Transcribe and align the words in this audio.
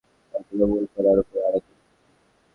তারপরেই 0.33 0.67
মূল 0.71 0.83
কণার 0.93 1.17
ওপর 1.21 1.37
আরেক 1.39 1.65
আঘাত। 1.67 1.77